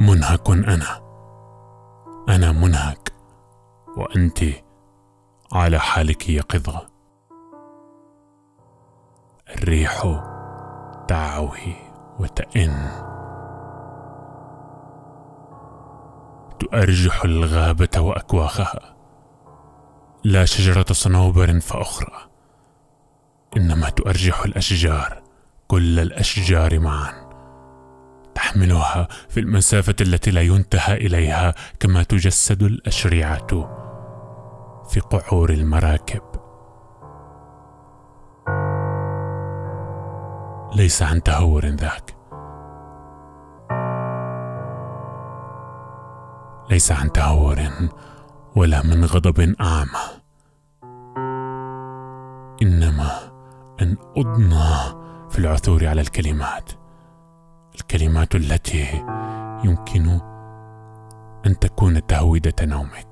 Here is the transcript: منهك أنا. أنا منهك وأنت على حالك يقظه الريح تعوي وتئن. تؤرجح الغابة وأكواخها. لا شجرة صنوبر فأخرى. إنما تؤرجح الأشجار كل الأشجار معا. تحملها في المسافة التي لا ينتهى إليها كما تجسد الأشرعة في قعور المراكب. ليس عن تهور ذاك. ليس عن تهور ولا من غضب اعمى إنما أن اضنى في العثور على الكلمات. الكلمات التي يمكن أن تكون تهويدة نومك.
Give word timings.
منهك 0.00 0.50
أنا. 0.50 1.00
أنا 2.28 2.52
منهك 2.52 3.12
وأنت 3.96 4.38
على 5.52 5.78
حالك 5.78 6.28
يقظه 6.28 6.86
الريح 9.56 10.22
تعوي 11.08 11.76
وتئن. 12.18 12.88
تؤرجح 16.60 17.24
الغابة 17.24 18.00
وأكواخها. 18.00 18.96
لا 20.24 20.44
شجرة 20.44 20.86
صنوبر 20.92 21.60
فأخرى. 21.60 22.30
إنما 23.56 23.90
تؤرجح 23.90 24.42
الأشجار 24.44 25.22
كل 25.68 26.00
الأشجار 26.00 26.78
معا. 26.78 27.29
تحملها 28.40 29.08
في 29.28 29.40
المسافة 29.40 29.94
التي 30.00 30.30
لا 30.30 30.40
ينتهى 30.40 30.94
إليها 30.94 31.54
كما 31.80 32.02
تجسد 32.02 32.62
الأشرعة 32.62 33.46
في 34.90 35.00
قعور 35.00 35.50
المراكب. 35.50 36.22
ليس 40.74 41.02
عن 41.02 41.22
تهور 41.22 41.66
ذاك. 41.66 42.16
ليس 46.70 46.92
عن 46.92 47.12
تهور 47.12 47.58
ولا 48.56 48.82
من 48.82 49.04
غضب 49.04 49.54
اعمى 49.60 50.06
إنما 52.62 53.10
أن 53.82 53.96
اضنى 54.16 54.98
في 55.30 55.38
العثور 55.38 55.86
على 55.86 56.00
الكلمات. 56.00 56.79
الكلمات 57.74 58.34
التي 58.34 58.86
يمكن 59.64 60.20
أن 61.46 61.58
تكون 61.58 62.06
تهويدة 62.06 62.54
نومك. 62.62 63.09